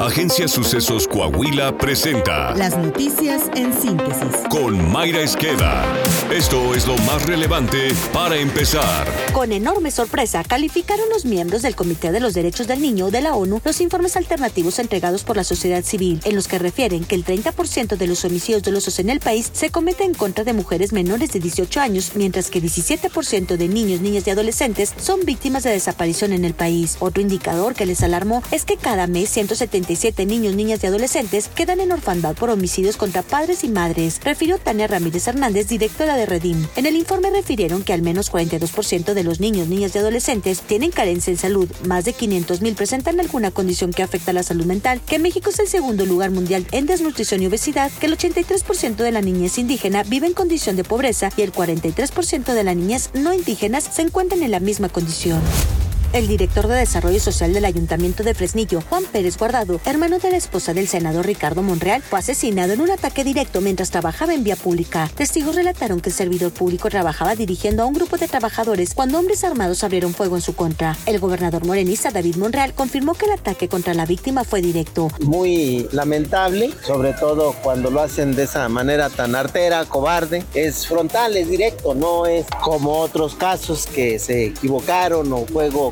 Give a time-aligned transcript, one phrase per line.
[0.00, 4.28] Agencia Sucesos Coahuila presenta Las noticias en síntesis.
[4.50, 5.84] con Mayra Esqueda.
[6.30, 9.06] Esto es lo más relevante para empezar.
[9.32, 13.34] Con enorme sorpresa, calificaron los miembros del Comité de los Derechos del Niño de la
[13.34, 17.24] ONU los informes alternativos entregados por la sociedad civil, en los que refieren que el
[17.24, 21.32] 30% de los homicidios dolosos en el país se cometen en contra de mujeres menores
[21.32, 26.32] de 18 años, mientras que 17% de niños, niñas y adolescentes son víctimas de desaparición
[26.32, 26.96] en el país.
[27.00, 29.30] Otro indicador que les alarmó es que cada mes
[29.86, 34.58] 177 niños, niñas y adolescentes quedan en orfandad por homicidios contra padres y madres, refirió
[34.58, 36.66] Tania Ramírez Hernández, directora de Redim.
[36.76, 40.90] En el informe refirieron que al menos 42% de los niños, niñas y adolescentes tienen
[40.90, 44.66] carencia en salud, más de 500 mil presentan alguna condición que afecta a la salud
[44.66, 48.96] mental, que México es el segundo lugar mundial en desnutrición y obesidad, que el 83%
[48.96, 53.10] de la niñez indígena vive en condición de pobreza y el 43% de las niñas
[53.14, 55.40] no indígenas se encuentran en la misma condición.
[56.12, 60.36] El director de Desarrollo Social del Ayuntamiento de Fresnillo, Juan Pérez Guardado, hermano de la
[60.38, 64.56] esposa del senador Ricardo Monreal, fue asesinado en un ataque directo mientras trabajaba en vía
[64.56, 65.10] pública.
[65.14, 69.44] Testigos relataron que el servidor público trabajaba dirigiendo a un grupo de trabajadores cuando hombres
[69.44, 70.96] armados abrieron fuego en su contra.
[71.04, 75.08] El gobernador morenista David Monreal confirmó que el ataque contra la víctima fue directo.
[75.20, 80.44] muy lamentable, sobre todo cuando lo hacen de esa manera tan artera, cobarde.
[80.54, 85.44] Es frontal, es directo, no es como otros casos que se equivocaron o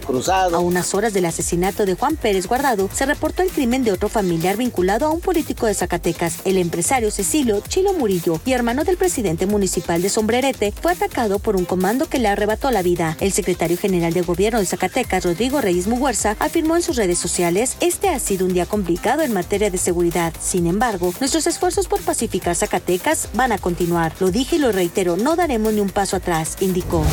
[0.05, 0.61] fuego A cruzado.
[0.61, 4.57] unas horas del asesinato de Juan Pérez Guardado, se reportó el crimen de otro familiar
[4.57, 6.39] vinculado a un político de Zacatecas.
[6.45, 11.57] El empresario Cecilio Chilo Murillo y hermano del presidente municipal de Sombrerete fue atacado por
[11.57, 13.17] un comando que le arrebató la vida.
[13.21, 17.77] El secretario general de gobierno de Zacatecas, Rodrigo Reyes Muguerza, afirmó en sus redes sociales,
[17.81, 20.33] este ha sido un día complicado en materia de seguridad.
[20.41, 24.13] Sin embargo, nuestros esfuerzos por pacificar Zacatecas van a continuar.
[24.21, 27.05] Lo dije y lo reitero, no daremos ni un paso atrás, indicó.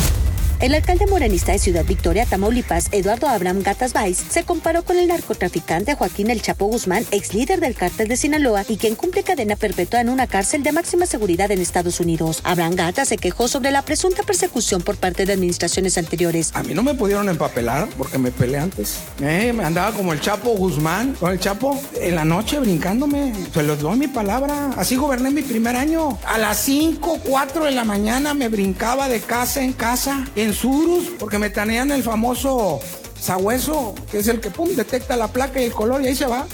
[0.62, 5.08] El alcalde morenista de Ciudad Victoria, Tamaulipas, Eduardo Abraham Gatas Valls, se comparó con el
[5.08, 9.56] narcotraficante Joaquín El Chapo Guzmán, ex líder del cártel de Sinaloa y quien cumple cadena
[9.56, 12.42] perpetua en una cárcel de máxima seguridad en Estados Unidos.
[12.44, 16.52] Abraham Gatas se quejó sobre la presunta persecución por parte de administraciones anteriores.
[16.54, 18.98] A mí no me pudieron empapelar porque me peleé antes.
[19.20, 23.32] Eh, me andaba como el Chapo Guzmán, con el Chapo en la noche brincándome.
[23.52, 24.70] Se los doy mi palabra.
[24.76, 26.20] Así goberné mi primer año.
[26.24, 31.10] A las 5, 4 de la mañana me brincaba de casa en casa en Surus
[31.18, 32.80] porque me tanean el famoso
[33.18, 36.26] sabueso, que es el que pum, detecta la placa y el color y ahí se
[36.26, 36.46] va.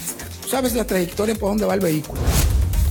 [0.49, 2.21] Sabes la trayectoria por dónde va el vehículo.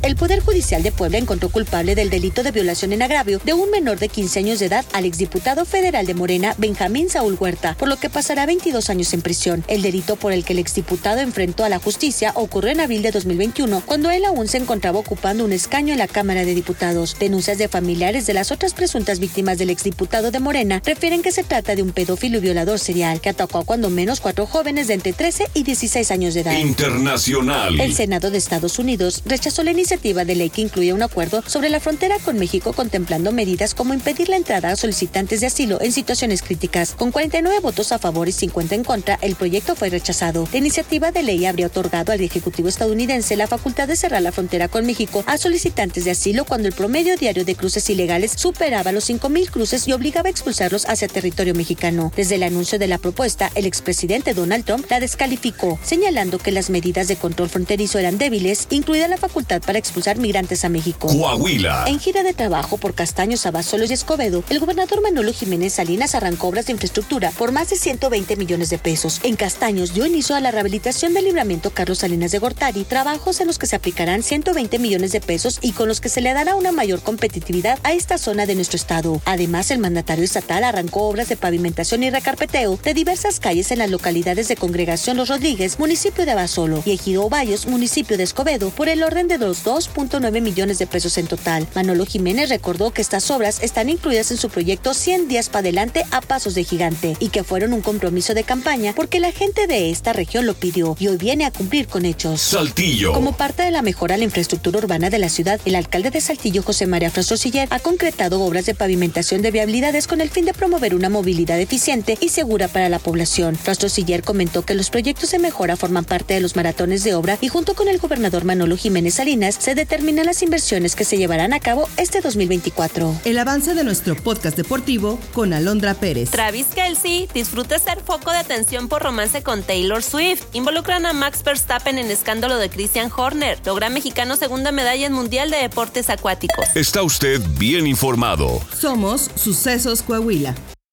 [0.03, 3.71] El Poder Judicial de Puebla encontró culpable del delito de violación en agravio de un
[3.71, 7.89] menor de 15 años de edad al exdiputado federal de Morena, Benjamín Saúl Huerta, por
[7.89, 9.63] lo que pasará 22 años en prisión.
[9.67, 13.11] El delito por el que el exdiputado enfrentó a la justicia ocurrió en abril de
[13.11, 17.17] 2021, cuando él aún se encontraba ocupando un escaño en la Cámara de Diputados.
[17.19, 21.43] Denuncias de familiares de las otras presuntas víctimas del exdiputado de Morena refieren que se
[21.43, 24.93] trata de un pedófilo y violador serial que atacó a cuando menos cuatro jóvenes de
[24.93, 26.57] entre 13 y 16 años de edad.
[26.57, 27.79] Internacional.
[27.79, 31.69] El Senado de Estados Unidos rechazó la iniciativa de ley que incluía un acuerdo sobre
[31.69, 35.93] la frontera con México contemplando medidas como impedir la entrada a solicitantes de asilo en
[35.93, 36.91] situaciones críticas.
[36.91, 40.47] Con 49 votos a favor y 50 en contra, el proyecto fue rechazado.
[40.51, 44.67] La iniciativa de ley habría otorgado al Ejecutivo estadounidense la facultad de cerrar la frontera
[44.67, 49.09] con México a solicitantes de asilo cuando el promedio diario de cruces ilegales superaba los
[49.09, 52.11] 5.000 cruces y obligaba a expulsarlos hacia territorio mexicano.
[52.15, 56.69] Desde el anuncio de la propuesta, el expresidente Donald Trump la descalificó, señalando que las
[56.69, 61.07] medidas de control fronterizo eran débiles, incluida la facultad para expulsar migrantes a México.
[61.07, 61.85] Coahuila.
[61.87, 66.47] En gira de trabajo por Castaños, Abasolos y Escobedo, el gobernador Manolo Jiménez Salinas arrancó
[66.47, 69.19] obras de infraestructura por más de 120 millones de pesos.
[69.23, 73.47] En Castaños dio inicio a la rehabilitación del libramiento Carlos Salinas de Gortari, trabajos en
[73.47, 76.55] los que se aplicarán 120 millones de pesos y con los que se le dará
[76.55, 79.21] una mayor competitividad a esta zona de nuestro estado.
[79.25, 83.89] Además, el mandatario estatal arrancó obras de pavimentación y recarpeteo de diversas calles en las
[83.89, 88.89] localidades de Congregación Los Rodríguez, municipio de Abasolo, y Ejido Ovallos, municipio de Escobedo, por
[88.89, 91.67] el orden de los 2.9 millones de pesos en total.
[91.75, 96.05] Manolo Jiménez recordó que estas obras están incluidas en su proyecto 100 días para adelante
[96.11, 99.91] a pasos de gigante y que fueron un compromiso de campaña porque la gente de
[99.91, 102.39] esta región lo pidió y hoy viene a cumplir con hechos.
[102.39, 103.11] Saltillo.
[103.11, 106.21] Como parte de la mejora a la infraestructura urbana de la ciudad, el alcalde de
[106.21, 110.53] Saltillo, José María Frastrosiller, ha concretado obras de pavimentación de viabilidades con el fin de
[110.53, 113.57] promover una movilidad eficiente y segura para la población.
[113.57, 117.49] Frastrosiller comentó que los proyectos de mejora forman parte de los maratones de obra y
[117.49, 121.59] junto con el gobernador Manolo Jiménez Salinas se determinan las inversiones que se llevarán a
[121.59, 123.21] cabo este 2024.
[123.25, 126.29] El avance de nuestro podcast deportivo con Alondra Pérez.
[126.31, 130.43] Travis Kelsey disfruta ser foco de atención por romance con Taylor Swift.
[130.53, 133.59] Involucran a Max Verstappen en escándalo de Christian Horner.
[133.65, 136.65] Logra mexicano segunda medalla en Mundial de Deportes Acuáticos.
[136.75, 138.61] Está usted bien informado.
[138.77, 140.55] Somos Sucesos Coahuila.